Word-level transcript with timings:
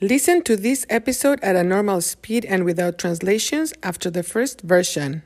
Listen 0.00 0.42
to 0.42 0.56
this 0.56 0.84
episode 0.90 1.38
at 1.40 1.54
a 1.54 1.62
normal 1.62 2.00
speed 2.00 2.44
and 2.46 2.64
without 2.64 2.98
translations 2.98 3.72
after 3.84 4.10
the 4.10 4.24
first 4.24 4.60
version. 4.62 5.22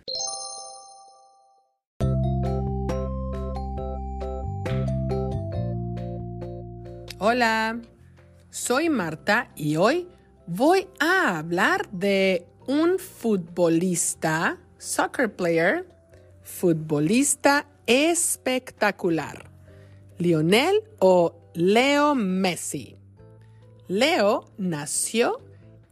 Hola, 7.18 7.80
soy 8.50 8.90
Marta 8.90 9.48
y 9.56 9.76
hoy 9.76 10.06
voy 10.46 10.87
a 11.00 11.38
hablar 11.38 11.88
de 11.90 12.46
un 12.66 12.98
futbolista, 12.98 14.58
soccer 14.76 15.35
player, 15.35 15.87
futbolista 16.42 17.64
espectacular, 17.87 19.50
Lionel 20.19 20.84
o 21.00 21.34
Leo 21.55 22.14
Messi. 22.14 22.98
Leo 23.88 24.45
nació 24.59 25.41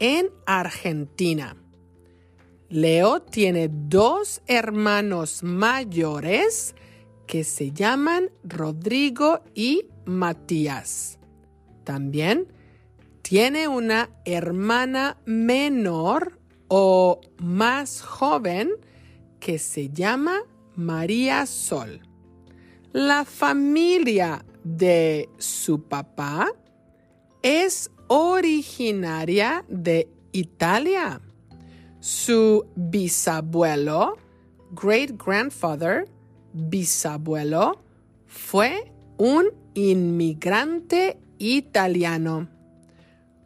en 0.00 0.30
Argentina. 0.44 1.56
Leo 2.68 3.22
tiene 3.22 3.70
dos 3.70 4.42
hermanos 4.48 5.44
mayores 5.44 6.74
que 7.28 7.44
se 7.44 7.70
llaman 7.70 8.32
Rodrigo 8.42 9.42
y 9.54 9.86
Matías. 10.04 11.20
También 11.84 12.52
tiene 13.22 13.68
una 13.68 14.10
hermana 14.24 15.18
menor 15.26 16.40
o 16.66 17.20
más 17.38 18.02
joven 18.02 18.72
que 19.46 19.60
se 19.60 19.90
llama 19.90 20.40
María 20.74 21.46
Sol. 21.46 22.00
La 22.92 23.24
familia 23.24 24.44
de 24.64 25.28
su 25.38 25.84
papá 25.84 26.50
es 27.44 27.92
originaria 28.08 29.64
de 29.68 30.08
Italia. 30.32 31.20
Su 32.00 32.66
bisabuelo, 32.74 34.18
great 34.72 35.12
grandfather, 35.16 36.08
bisabuelo, 36.52 37.84
fue 38.26 38.92
un 39.16 39.52
inmigrante 39.74 41.20
italiano. 41.38 42.48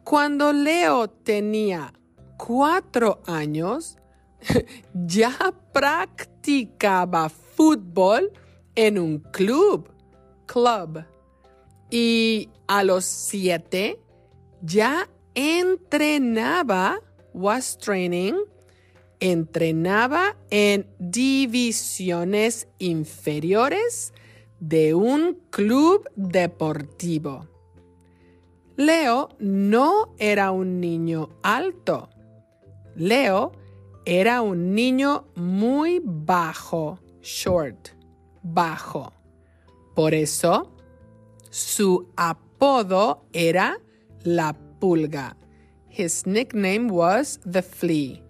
Cuando 0.03 0.51
Leo 0.51 1.11
tenía 1.11 1.93
cuatro 2.37 3.21
años, 3.27 3.99
ya 4.93 5.53
practicaba 5.71 7.29
fútbol 7.29 8.31
en 8.75 8.97
un 8.97 9.19
club, 9.19 9.89
club. 10.45 11.05
Y 11.89 12.49
a 12.67 12.83
los 12.83 13.05
siete 13.05 13.99
ya 14.61 15.09
entrenaba, 15.35 17.01
was 17.33 17.77
training, 17.77 18.33
entrenaba 19.19 20.35
en 20.49 20.87
divisiones 20.99 22.67
inferiores 22.79 24.13
de 24.59 24.93
un 24.93 25.39
club 25.49 26.09
deportivo. 26.15 27.47
Leo 28.77 29.29
no 29.39 30.15
era 30.17 30.51
un 30.51 30.79
niño 30.79 31.29
alto. 31.43 32.09
Leo 32.95 33.51
era 34.05 34.41
un 34.41 34.73
niño 34.73 35.27
muy 35.35 36.01
bajo, 36.03 36.99
short, 37.21 37.89
bajo. 38.41 39.13
Por 39.95 40.13
eso, 40.13 40.71
su 41.49 42.09
apodo 42.15 43.25
era 43.33 43.77
la 44.23 44.55
pulga. 44.79 45.35
His 45.89 46.25
nickname 46.25 46.89
was 46.89 47.41
the 47.49 47.61
flea. 47.61 48.21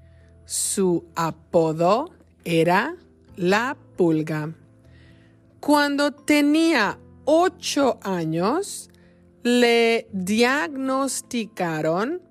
Su 0.46 1.06
apodo 1.16 2.12
era 2.44 2.96
la 3.38 3.78
pulga. 3.96 4.56
Cuando 5.59 6.12
tenía 6.12 6.98
ocho 7.26 8.00
años, 8.02 8.90
le 9.44 10.08
diagnosticaron 10.12 12.24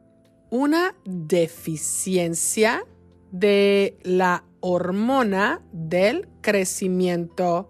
una 0.51 0.97
deficiencia 1.05 2.85
de 3.31 3.99
la 4.03 4.45
hormona 4.61 5.63
del 5.73 6.29
crecimiento, 6.41 7.69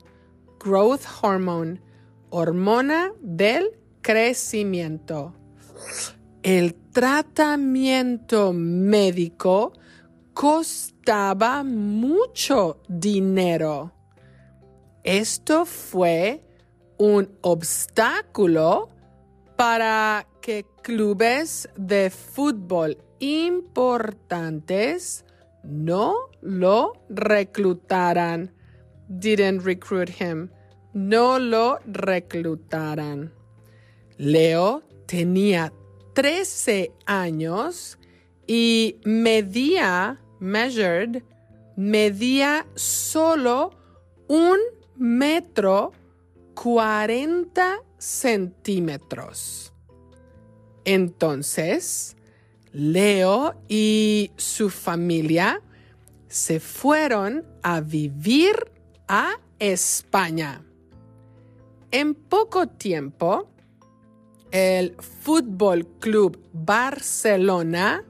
growth 0.59 1.03
hormone, 1.22 1.81
hormona 2.31 3.12
del 3.21 3.78
crecimiento. 4.03 5.34
El 6.43 6.75
tratamiento 6.75 8.53
médico 8.53 9.72
costaba 10.32 11.62
mucho 11.62 12.81
dinero. 12.88 13.93
Esto 15.04 15.66
fue 15.66 16.43
un 16.99 17.31
obstáculo 17.43 18.88
para 19.56 20.26
que 20.41 20.66
clubes 20.82 21.69
de 21.76 22.10
fútbol 22.10 22.99
importantes 23.19 25.25
no 25.62 26.31
lo 26.41 26.93
reclutaran. 27.09 28.50
Didn't 29.09 29.65
recruit 29.65 30.09
him. 30.09 30.50
No 30.93 31.38
lo 31.38 31.78
reclutaran. 31.87 33.32
Leo 34.19 34.82
tenía 35.06 35.72
13 36.15 36.93
años 37.06 37.99
y 38.47 38.99
medía, 39.04 40.20
measured, 40.38 41.22
medía 41.76 42.66
solo 42.75 43.70
un 44.28 44.59
metro 44.97 45.93
40 46.54 47.78
centímetros. 47.97 49.72
Entonces, 50.84 52.16
Leo 52.72 53.54
y 53.69 54.31
su 54.36 54.70
familia 54.70 55.60
se 56.28 56.60
fueron 56.60 57.44
a 57.62 57.81
vivir 57.81 58.70
a 59.08 59.32
España. 59.58 60.62
En 61.91 62.14
poco 62.14 62.69
tiempo, 62.69 63.50
el 64.53 64.94
Fútbol 64.98 65.86
Club 65.98 66.41
Barcelona 66.53 68.04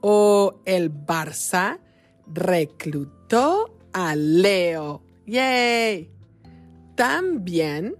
o 0.00 0.60
el 0.64 0.92
Barça 0.92 1.78
reclutó 2.26 3.78
a 3.92 4.16
Leo. 4.16 5.02
¡Yay! 5.26 6.10
También 6.96 7.96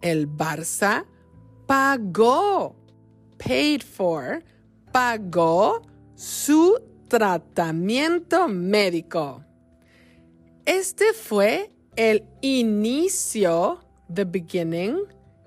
el 0.00 0.28
Barça 0.28 1.06
pagó, 1.66 2.76
paid 3.38 3.82
for, 3.82 4.42
pagó 4.96 5.82
su 6.14 6.80
tratamiento 7.06 8.48
médico. 8.48 9.44
Este 10.64 11.12
fue 11.12 11.70
el 11.96 12.24
inicio, 12.40 13.84
the 14.10 14.24
beginning, 14.24 15.02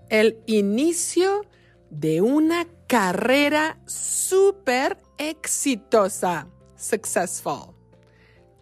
el 0.09 0.37
inicio 0.45 1.47
de 1.89 2.21
una 2.21 2.67
carrera 2.85 3.79
súper 3.87 4.99
exitosa, 5.17 6.47
successful. 6.77 7.73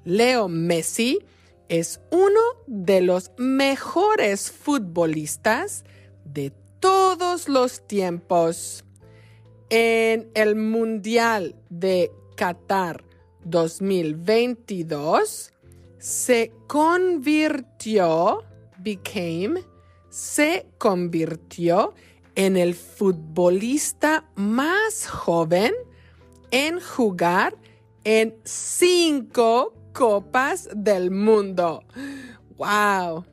Leo 0.06 0.48
Messi 0.48 1.20
es 1.68 2.00
uno 2.12 2.40
de 2.66 3.02
los 3.02 3.32
mejores 3.38 4.50
futbolistas 4.50 5.84
de 6.24 6.54
todos 6.80 7.50
los 7.50 7.86
tiempos 7.86 8.86
en 9.70 10.30
el 10.34 10.56
Mundial 10.56 11.56
de 11.70 12.12
Qatar 12.36 13.04
2022 13.44 15.52
se 15.98 16.54
convirtió, 16.68 18.44
became, 18.78 19.64
se 20.10 20.68
convirtió 20.78 21.94
en 22.36 22.56
el 22.56 22.76
futbolista 22.76 24.30
más 24.36 25.08
joven 25.08 25.74
en 26.52 26.80
jugar 26.80 27.58
en 28.04 28.36
cinco 28.44 29.74
copas 29.94 30.70
del 30.74 31.12
mundo. 31.12 31.84
¡Wow! 32.58 33.26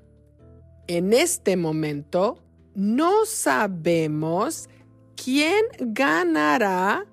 En 0.87 1.13
este 1.13 1.57
momento 1.57 2.39
no 2.75 3.25
sabemos 3.25 4.69
¿Quién 5.17 5.65
ganará? 5.81 7.07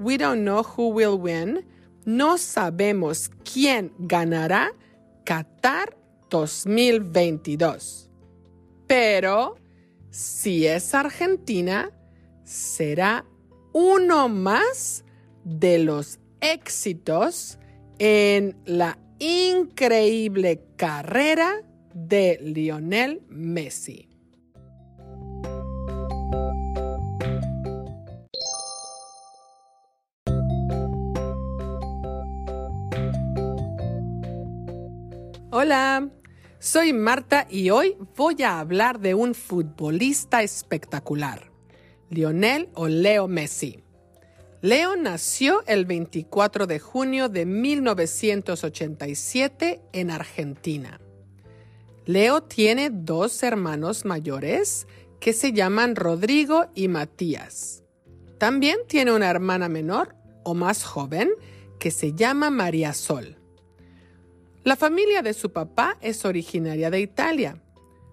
We 0.00 0.16
don't 0.18 0.42
know 0.42 0.62
who 0.62 0.88
will 0.88 1.18
win. 1.20 1.64
No 2.04 2.36
sabemos 2.36 3.30
quién 3.44 3.92
ganará 3.98 4.72
Qatar 5.24 5.96
2022. 6.30 8.10
Pero 8.86 9.56
si 10.10 10.66
es 10.66 10.94
Argentina, 10.94 11.90
será 12.44 13.24
uno 13.72 14.28
más 14.28 15.04
de 15.44 15.78
los 15.78 16.18
éxitos 16.40 17.58
en 17.98 18.56
la 18.64 18.98
increíble 19.18 20.62
carrera 20.76 21.62
de 21.94 22.38
Lionel 22.42 23.22
Messi. 23.28 24.13
Hola, 35.56 36.10
soy 36.58 36.92
Marta 36.92 37.46
y 37.48 37.70
hoy 37.70 37.96
voy 38.16 38.42
a 38.42 38.58
hablar 38.58 38.98
de 38.98 39.14
un 39.14 39.36
futbolista 39.36 40.42
espectacular, 40.42 41.52
Lionel 42.10 42.70
o 42.74 42.88
Leo 42.88 43.28
Messi. 43.28 43.84
Leo 44.62 44.96
nació 44.96 45.62
el 45.68 45.84
24 45.84 46.66
de 46.66 46.80
junio 46.80 47.28
de 47.28 47.46
1987 47.46 49.80
en 49.92 50.10
Argentina. 50.10 51.00
Leo 52.04 52.42
tiene 52.42 52.90
dos 52.90 53.40
hermanos 53.44 54.04
mayores 54.04 54.88
que 55.20 55.32
se 55.32 55.52
llaman 55.52 55.94
Rodrigo 55.94 56.66
y 56.74 56.88
Matías. 56.88 57.84
También 58.38 58.78
tiene 58.88 59.12
una 59.12 59.30
hermana 59.30 59.68
menor 59.68 60.16
o 60.42 60.54
más 60.54 60.82
joven 60.82 61.30
que 61.78 61.92
se 61.92 62.12
llama 62.12 62.50
María 62.50 62.92
Sol. 62.92 63.38
La 64.64 64.76
familia 64.76 65.20
de 65.20 65.34
su 65.34 65.52
papá 65.52 65.98
es 66.00 66.24
originaria 66.24 66.90
de 66.90 66.98
Italia. 66.98 67.62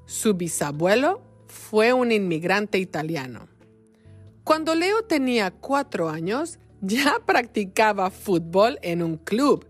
Su 0.06 0.33
bisabuelo 0.33 1.21
fue 1.48 1.94
un 1.94 2.12
inmigrante 2.12 2.77
italiano. 2.77 3.48
Cuando 4.44 4.75
Leo 4.75 5.03
tenía 5.03 5.51
cuatro 5.51 6.09
años, 6.09 6.59
ya 6.81 7.21
practicaba 7.25 8.12
fútbol 8.12 8.80
en 8.81 9.01
un 9.01 9.15
club 9.15 9.65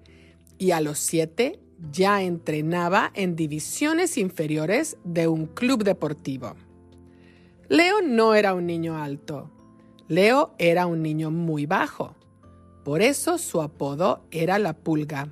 y 0.57 0.71
a 0.71 0.81
los 0.81 0.97
siete 0.97 1.59
ya 1.91 2.23
entrenaba 2.23 3.11
en 3.13 3.35
divisiones 3.35 4.17
inferiores 4.17 4.97
de 5.03 5.27
un 5.27 5.45
club 5.45 5.83
deportivo. 5.83 6.55
Leo 7.69 8.01
no 8.01 8.33
era 8.33 8.55
un 8.55 8.65
niño 8.65 8.97
alto. 8.97 9.51
Leo 10.07 10.55
era 10.57 10.87
un 10.87 11.03
niño 11.03 11.29
muy 11.29 11.67
bajo. 11.67 12.15
Por 12.83 13.03
eso 13.03 13.37
su 13.37 13.61
apodo 13.61 14.25
era 14.31 14.57
la 14.57 14.73
pulga. 14.73 15.29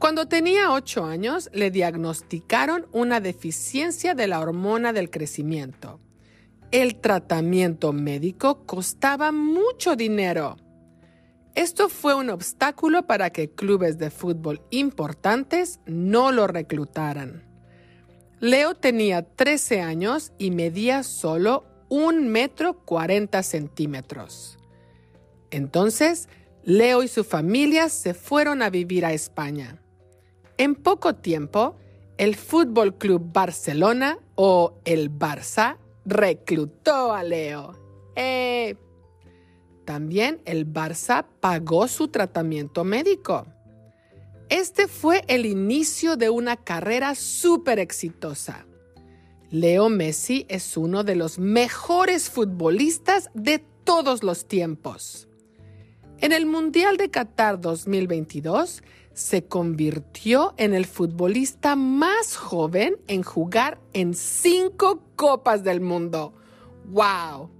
Cuando 0.00 0.26
tenía 0.26 0.72
8 0.72 1.04
años 1.04 1.50
le 1.52 1.70
diagnosticaron 1.70 2.86
una 2.90 3.20
deficiencia 3.20 4.14
de 4.14 4.28
la 4.28 4.40
hormona 4.40 4.94
del 4.94 5.10
crecimiento. 5.10 6.00
El 6.70 6.96
tratamiento 7.02 7.92
médico 7.92 8.64
costaba 8.64 9.30
mucho 9.30 9.96
dinero. 9.96 10.56
Esto 11.54 11.90
fue 11.90 12.14
un 12.14 12.30
obstáculo 12.30 13.06
para 13.06 13.28
que 13.28 13.50
clubes 13.50 13.98
de 13.98 14.10
fútbol 14.10 14.62
importantes 14.70 15.80
no 15.84 16.32
lo 16.32 16.46
reclutaran. 16.46 17.44
Leo 18.40 18.74
tenía 18.74 19.20
13 19.20 19.82
años 19.82 20.32
y 20.38 20.50
medía 20.50 21.02
solo 21.02 21.66
un 21.90 22.28
metro 22.28 22.86
40 22.86 23.42
centímetros. 23.42 24.58
Entonces, 25.50 26.30
Leo 26.62 27.02
y 27.02 27.08
su 27.08 27.22
familia 27.22 27.90
se 27.90 28.14
fueron 28.14 28.62
a 28.62 28.70
vivir 28.70 29.04
a 29.04 29.12
España. 29.12 29.82
En 30.60 30.74
poco 30.74 31.14
tiempo, 31.14 31.74
el 32.18 32.36
Fútbol 32.36 32.98
Club 32.98 33.32
Barcelona 33.32 34.18
o 34.34 34.74
el 34.84 35.10
Barça 35.10 35.78
reclutó 36.04 37.14
a 37.14 37.24
Leo. 37.24 37.72
Eh, 38.14 38.76
también 39.86 40.42
el 40.44 40.70
Barça 40.70 41.24
pagó 41.40 41.88
su 41.88 42.08
tratamiento 42.08 42.84
médico. 42.84 43.46
Este 44.50 44.86
fue 44.86 45.24
el 45.28 45.46
inicio 45.46 46.18
de 46.18 46.28
una 46.28 46.58
carrera 46.58 47.14
súper 47.14 47.78
exitosa. 47.78 48.66
Leo 49.48 49.88
Messi 49.88 50.44
es 50.50 50.76
uno 50.76 51.04
de 51.04 51.14
los 51.14 51.38
mejores 51.38 52.28
futbolistas 52.28 53.30
de 53.32 53.64
todos 53.84 54.22
los 54.22 54.46
tiempos. 54.46 55.26
En 56.18 56.32
el 56.32 56.44
Mundial 56.44 56.98
de 56.98 57.10
Qatar 57.10 57.58
2022, 57.62 58.82
se 59.20 59.44
convirtió 59.44 60.54
en 60.56 60.72
el 60.72 60.86
futbolista 60.86 61.76
más 61.76 62.36
joven 62.36 62.96
en 63.06 63.22
jugar 63.22 63.78
en 63.92 64.14
cinco 64.14 65.02
Copas 65.14 65.62
del 65.62 65.82
Mundo. 65.82 66.32
¡Wow! 66.86 67.50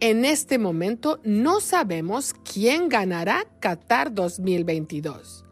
En 0.00 0.24
este 0.24 0.58
momento 0.58 1.20
no 1.22 1.60
sabemos 1.60 2.34
quién 2.34 2.88
ganará 2.88 3.46
Qatar 3.60 4.12
2022. 4.12 5.44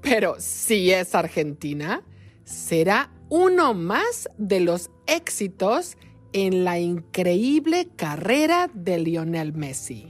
Pero 0.00 0.34
si 0.40 0.90
es 0.90 1.14
Argentina, 1.14 2.02
será 2.42 3.12
uno 3.28 3.72
más 3.72 4.28
de 4.36 4.58
los 4.58 4.90
éxitos 5.06 5.96
en 6.32 6.64
la 6.64 6.80
increíble 6.80 7.88
carrera 7.94 8.68
de 8.74 8.98
Lionel 8.98 9.52
Messi. 9.52 10.09